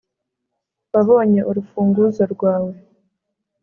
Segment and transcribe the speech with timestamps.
[0.93, 2.73] wabonye urufunguzo rwawe